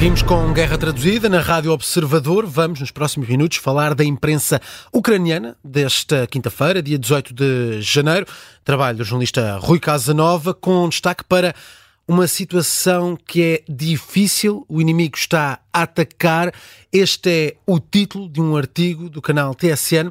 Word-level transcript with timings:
Seguimos 0.00 0.22
com 0.22 0.50
Guerra 0.54 0.78
Traduzida 0.78 1.28
na 1.28 1.40
Rádio 1.40 1.72
Observador. 1.72 2.46
Vamos, 2.46 2.80
nos 2.80 2.90
próximos 2.90 3.28
minutos, 3.28 3.58
falar 3.58 3.94
da 3.94 4.02
imprensa 4.02 4.58
ucraniana 4.90 5.58
desta 5.62 6.26
quinta-feira, 6.26 6.82
dia 6.82 6.98
18 6.98 7.34
de 7.34 7.82
janeiro. 7.82 8.24
Trabalho 8.64 8.96
do 8.96 9.04
jornalista 9.04 9.58
Rui 9.58 9.78
Casanova, 9.78 10.54
com 10.54 10.88
destaque 10.88 11.22
para 11.22 11.54
uma 12.08 12.26
situação 12.26 13.14
que 13.14 13.42
é 13.42 13.62
difícil, 13.68 14.64
o 14.70 14.80
inimigo 14.80 15.18
está 15.18 15.60
a 15.70 15.82
atacar. 15.82 16.50
Este 16.90 17.28
é 17.28 17.56
o 17.66 17.78
título 17.78 18.26
de 18.26 18.40
um 18.40 18.56
artigo 18.56 19.10
do 19.10 19.20
canal 19.20 19.54
TSN 19.54 20.10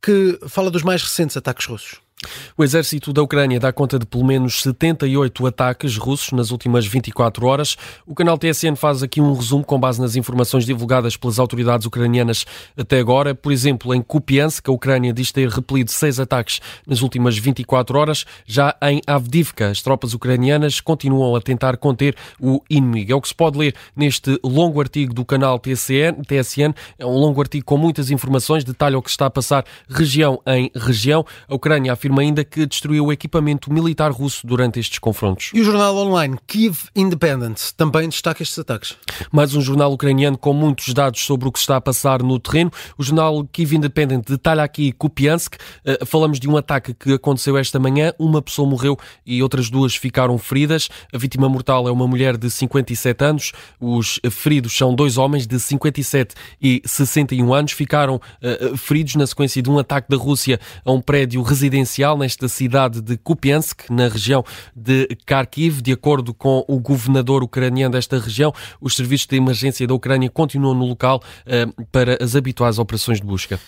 que 0.00 0.40
fala 0.48 0.70
dos 0.70 0.82
mais 0.82 1.02
recentes 1.02 1.36
ataques 1.36 1.66
russos. 1.66 2.07
O 2.56 2.64
exército 2.64 3.12
da 3.12 3.22
Ucrânia 3.22 3.60
dá 3.60 3.72
conta 3.72 3.98
de 3.98 4.04
pelo 4.04 4.24
menos 4.24 4.62
78 4.62 5.46
ataques 5.46 5.96
russos 5.96 6.32
nas 6.32 6.50
últimas 6.50 6.84
24 6.84 7.46
horas. 7.46 7.76
O 8.04 8.14
canal 8.14 8.36
TSN 8.36 8.74
faz 8.74 9.02
aqui 9.02 9.20
um 9.20 9.32
resumo 9.32 9.64
com 9.64 9.78
base 9.78 10.00
nas 10.00 10.16
informações 10.16 10.66
divulgadas 10.66 11.16
pelas 11.16 11.38
autoridades 11.38 11.86
ucranianas 11.86 12.44
até 12.76 12.98
agora. 12.98 13.34
Por 13.34 13.52
exemplo, 13.52 13.94
em 13.94 14.02
Kupiansk, 14.02 14.68
a 14.68 14.72
Ucrânia 14.72 15.12
diz 15.12 15.30
ter 15.30 15.48
repelido 15.48 15.92
seis 15.92 16.18
ataques 16.18 16.60
nas 16.84 17.02
últimas 17.02 17.38
24 17.38 17.96
horas. 17.96 18.24
Já 18.44 18.76
em 18.82 19.00
Avdivka, 19.06 19.68
as 19.68 19.80
tropas 19.80 20.12
ucranianas 20.12 20.80
continuam 20.80 21.36
a 21.36 21.40
tentar 21.40 21.76
conter 21.76 22.16
o 22.40 22.60
inimigo. 22.68 23.12
É 23.12 23.14
o 23.14 23.20
que 23.20 23.28
se 23.28 23.34
pode 23.34 23.56
ler 23.56 23.74
neste 23.94 24.38
longo 24.42 24.80
artigo 24.80 25.14
do 25.14 25.24
canal 25.24 25.58
TSN. 25.60 26.22
TSN. 26.26 26.74
É 26.98 27.06
um 27.06 27.16
longo 27.16 27.40
artigo 27.40 27.64
com 27.64 27.76
muitas 27.76 28.10
informações, 28.10 28.64
detalha 28.64 28.98
o 28.98 29.02
que 29.02 29.10
está 29.10 29.26
a 29.26 29.30
passar 29.30 29.64
região 29.88 30.40
em 30.46 30.70
região. 30.74 31.24
A 31.48 31.54
Ucrânia 31.54 31.92
afirma 31.92 32.07
afirma 32.08 32.22
ainda 32.22 32.42
que 32.42 32.64
destruiu 32.64 33.06
o 33.06 33.12
equipamento 33.12 33.70
militar 33.72 34.10
russo 34.10 34.46
durante 34.46 34.80
estes 34.80 34.98
confrontos. 34.98 35.50
E 35.52 35.60
o 35.60 35.64
jornal 35.64 35.94
online 35.96 36.38
Kiev 36.46 36.88
Independent 36.96 37.72
também 37.76 38.08
destaca 38.08 38.42
estes 38.42 38.58
ataques. 38.58 38.96
Mais 39.30 39.54
um 39.54 39.60
jornal 39.60 39.92
ucraniano 39.92 40.38
com 40.38 40.54
muitos 40.54 40.94
dados 40.94 41.20
sobre 41.20 41.48
o 41.48 41.52
que 41.52 41.58
está 41.58 41.76
a 41.76 41.80
passar 41.80 42.22
no 42.22 42.38
terreno. 42.38 42.70
O 42.96 43.02
jornal 43.02 43.46
Kiev 43.52 43.74
Independent 43.74 44.26
detalha 44.26 44.62
aqui 44.62 44.92
Kupiansk. 44.92 45.56
Uh, 45.56 46.06
falamos 46.06 46.40
de 46.40 46.48
um 46.48 46.56
ataque 46.56 46.94
que 46.94 47.12
aconteceu 47.12 47.58
esta 47.58 47.78
manhã. 47.78 48.12
Uma 48.18 48.40
pessoa 48.40 48.68
morreu 48.68 48.96
e 49.26 49.42
outras 49.42 49.68
duas 49.68 49.94
ficaram 49.94 50.38
feridas. 50.38 50.88
A 51.12 51.18
vítima 51.18 51.48
mortal 51.48 51.86
é 51.88 51.92
uma 51.92 52.06
mulher 52.06 52.38
de 52.38 52.50
57 52.50 53.24
anos. 53.24 53.52
Os 53.78 54.18
feridos 54.30 54.74
são 54.74 54.94
dois 54.94 55.18
homens 55.18 55.46
de 55.46 55.60
57 55.60 56.34
e 56.60 56.80
61 56.86 57.52
anos. 57.52 57.72
Ficaram 57.72 58.16
uh, 58.16 58.76
feridos 58.78 59.14
na 59.16 59.26
sequência 59.26 59.60
de 59.60 59.68
um 59.68 59.78
ataque 59.78 60.08
da 60.08 60.16
Rússia 60.16 60.58
a 60.84 60.90
um 60.90 61.02
prédio 61.02 61.42
residencial 61.42 61.97
nesta 62.16 62.48
cidade 62.48 63.00
de 63.00 63.16
Kupiansk, 63.16 63.90
na 63.90 64.08
região 64.08 64.44
de 64.74 65.08
Kharkiv. 65.26 65.82
De 65.82 65.92
acordo 65.92 66.32
com 66.32 66.64
o 66.68 66.78
governador 66.78 67.42
ucraniano 67.42 67.92
desta 67.92 68.18
região, 68.18 68.52
os 68.80 68.94
serviços 68.94 69.26
de 69.26 69.36
emergência 69.36 69.86
da 69.86 69.94
Ucrânia 69.94 70.30
continuam 70.30 70.74
no 70.74 70.86
local 70.86 71.22
eh, 71.46 71.66
para 71.90 72.22
as 72.22 72.36
habituais 72.36 72.78
operações 72.78 73.20
de 73.20 73.26
busca. 73.26 73.58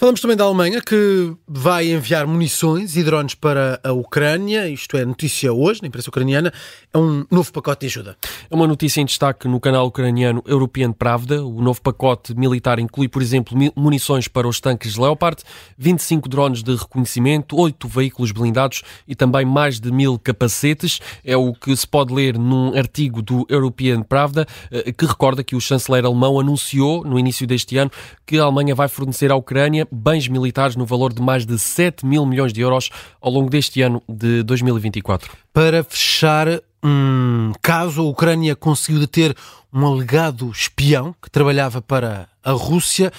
Falamos 0.00 0.18
também 0.22 0.34
da 0.34 0.44
Alemanha, 0.44 0.80
que 0.80 1.36
vai 1.46 1.92
enviar 1.92 2.26
munições 2.26 2.96
e 2.96 3.04
drones 3.04 3.34
para 3.34 3.78
a 3.84 3.92
Ucrânia. 3.92 4.66
Isto 4.66 4.96
é 4.96 5.04
notícia 5.04 5.52
hoje, 5.52 5.82
na 5.82 5.88
imprensa 5.88 6.08
ucraniana. 6.08 6.50
É 6.90 6.96
um 6.96 7.26
novo 7.30 7.52
pacote 7.52 7.80
de 7.80 7.86
ajuda. 7.88 8.16
É 8.50 8.54
uma 8.54 8.66
notícia 8.66 9.02
em 9.02 9.04
destaque 9.04 9.46
no 9.46 9.60
canal 9.60 9.86
ucraniano 9.86 10.42
European 10.46 10.90
Pravda. 10.90 11.44
O 11.44 11.60
novo 11.60 11.82
pacote 11.82 12.34
militar 12.34 12.78
inclui, 12.78 13.08
por 13.08 13.20
exemplo, 13.20 13.54
munições 13.76 14.26
para 14.26 14.48
os 14.48 14.58
tanques 14.58 14.96
Leopard, 14.96 15.42
25 15.76 16.30
drones 16.30 16.62
de 16.62 16.74
reconhecimento, 16.76 17.54
8 17.54 17.86
veículos 17.86 18.32
blindados 18.32 18.80
e 19.06 19.14
também 19.14 19.44
mais 19.44 19.78
de 19.78 19.92
mil 19.92 20.18
capacetes. 20.18 20.98
É 21.22 21.36
o 21.36 21.52
que 21.52 21.76
se 21.76 21.86
pode 21.86 22.14
ler 22.14 22.38
num 22.38 22.74
artigo 22.74 23.20
do 23.20 23.44
European 23.50 24.00
Pravda, 24.00 24.46
eh, 24.70 24.92
que 24.92 25.04
recorda 25.04 25.44
que 25.44 25.54
o 25.54 25.60
chanceler 25.60 26.06
alemão 26.06 26.40
anunciou, 26.40 27.04
no 27.04 27.18
início 27.18 27.46
deste 27.46 27.76
ano, 27.76 27.90
que 28.24 28.38
a 28.38 28.44
Alemanha 28.44 28.74
vai 28.74 28.88
fornecer 28.88 29.30
à 29.30 29.36
Ucrânia 29.36 29.89
bens 29.90 30.28
militares 30.28 30.76
no 30.76 30.86
valor 30.86 31.12
de 31.12 31.22
mais 31.22 31.44
de 31.44 31.58
7 31.58 32.04
mil 32.06 32.24
milhões 32.26 32.52
de 32.52 32.60
euros 32.60 32.90
ao 33.20 33.30
longo 33.30 33.50
deste 33.50 33.82
ano 33.82 34.02
de 34.08 34.42
2024. 34.42 35.30
Para 35.52 35.82
fechar, 35.84 36.46
um 36.82 37.52
caso, 37.60 38.00
a 38.00 38.04
Ucrânia 38.04 38.56
conseguiu 38.56 39.00
deter 39.00 39.36
um 39.72 39.86
alegado 39.86 40.50
espião 40.50 41.14
que 41.20 41.30
trabalhava 41.30 41.82
para 41.82 42.28
a 42.42 42.52
Rússia, 42.52 43.12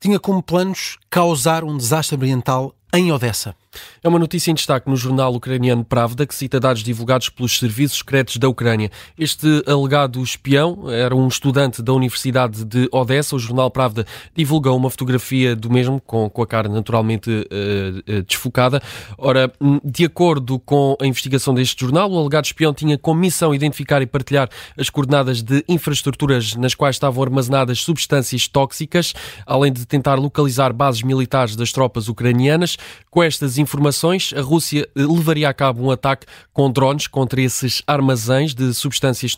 tinha 0.00 0.18
como 0.18 0.42
planos 0.42 0.98
causar 1.10 1.62
um 1.62 1.76
desastre 1.76 2.16
ambiental 2.16 2.74
em 2.92 3.12
Odessa. 3.12 3.54
É 4.02 4.08
uma 4.08 4.18
notícia 4.18 4.50
em 4.50 4.54
destaque 4.54 4.88
no 4.88 4.96
jornal 4.96 5.34
ucraniano 5.34 5.84
Pravda, 5.84 6.26
que 6.26 6.34
cita 6.34 6.58
dados 6.58 6.82
divulgados 6.82 7.28
pelos 7.28 7.58
serviços 7.58 7.98
secretos 7.98 8.36
da 8.36 8.48
Ucrânia. 8.48 8.90
Este 9.18 9.62
alegado 9.66 10.22
espião 10.22 10.90
era 10.90 11.14
um 11.14 11.28
estudante 11.28 11.82
da 11.82 11.92
Universidade 11.92 12.64
de 12.64 12.88
Odessa. 12.92 13.36
O 13.36 13.38
jornal 13.38 13.70
Pravda 13.70 14.06
divulgou 14.34 14.76
uma 14.76 14.90
fotografia 14.90 15.54
do 15.56 15.70
mesmo, 15.70 16.00
com, 16.00 16.28
com 16.28 16.42
a 16.42 16.46
cara 16.46 16.68
naturalmente 16.68 17.30
uh, 17.30 18.18
uh, 18.18 18.22
desfocada. 18.22 18.82
Ora, 19.16 19.52
de 19.84 20.04
acordo 20.04 20.58
com 20.58 20.96
a 21.00 21.06
investigação 21.06 21.54
deste 21.54 21.80
jornal, 21.80 22.10
o 22.10 22.18
alegado 22.18 22.44
espião 22.44 22.74
tinha 22.74 22.98
como 22.98 23.20
missão 23.20 23.54
identificar 23.54 24.02
e 24.02 24.06
partilhar 24.06 24.48
as 24.76 24.90
coordenadas 24.90 25.42
de 25.42 25.64
infraestruturas 25.68 26.54
nas 26.56 26.74
quais 26.74 26.96
estavam 26.96 27.22
armazenadas 27.22 27.80
substâncias 27.80 28.48
tóxicas, 28.48 29.14
além 29.46 29.72
de 29.72 29.86
tentar 29.86 30.16
localizar 30.16 30.72
bases 30.72 31.02
militares 31.02 31.56
das 31.56 31.72
tropas 31.72 32.08
ucranianas. 32.08 32.76
Com 33.10 33.22
estas 33.22 33.58
informações, 33.62 34.32
a 34.36 34.40
Rússia 34.40 34.88
eh, 34.94 35.02
levaria 35.02 35.48
a 35.48 35.54
cabo 35.54 35.84
um 35.84 35.90
ataque 35.90 36.26
com 36.52 36.70
drones 36.70 37.06
contra 37.06 37.40
esses 37.40 37.82
armazéns 37.86 38.54
de 38.54 38.74
substâncias 38.74 39.34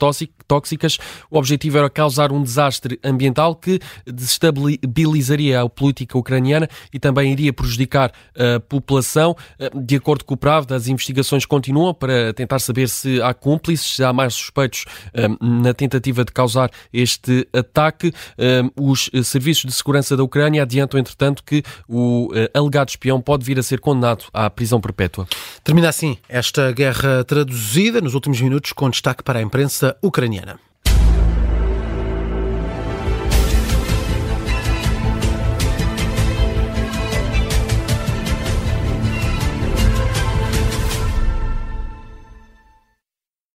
tóxicas. 0.49 0.99
O 1.31 1.39
objetivo 1.39 1.79
era 1.79 1.89
causar 1.89 2.33
um 2.33 2.43
desastre 2.43 2.99
ambiental 3.05 3.55
que 3.55 3.79
desestabilizaria 4.07 5.63
a 5.63 5.69
política 5.69 6.19
ucraniana 6.19 6.69
e 6.93 6.99
também 6.99 7.33
iria 7.33 7.53
prejudicar 7.53 8.13
a 8.37 8.61
população. 8.61 9.37
Eh, 9.59 9.71
de 9.75 9.97
acordo 9.97 10.25
com 10.25 10.35
o 10.35 10.37
Pravda, 10.37 10.75
as 10.75 10.89
investigações 10.89 11.47
continuam 11.47 11.95
para 11.95 12.33
tentar 12.33 12.59
saber 12.59 12.89
se 12.89 13.23
há 13.23 13.33
cúmplices, 13.33 13.97
se 13.97 14.05
há 14.05 14.13
mais 14.13 14.35
suspeitos 14.35 14.85
eh, 15.13 15.29
na 15.41 15.73
tentativa 15.75 16.25
de 16.25 16.33
causar 16.33 16.71
este 16.93 17.47
ataque. 17.53 18.13
Os 18.77 19.11
serviços 19.23 19.65
de 19.65 19.73
segurança 19.73 20.17
da 20.17 20.23
Ucrânia 20.23 20.63
adiantam, 20.63 20.99
entretanto, 20.99 21.43
que 21.45 21.63
o 21.89 22.31
alegado 22.55 22.89
espião 22.89 23.21
pode 23.21 23.45
vir 23.45 23.59
a 23.59 23.63
ser 23.63 23.81
condenado 23.81 24.14
condenado 24.15 24.25
à 24.33 24.49
prisão 24.49 24.81
perpétua. 24.81 25.27
Termina 25.63 25.89
assim 25.89 26.17
esta 26.29 26.73
guerra 26.73 27.25
traduzida 27.25 28.01
nos 28.01 28.15
últimos 28.15 28.41
minutos 28.41 28.73
com 28.73 28.89
destaque 28.89 29.23
para 29.23 29.39
a 29.39 29.43
imprensa 29.43 29.97
ucraniana. 30.03 30.59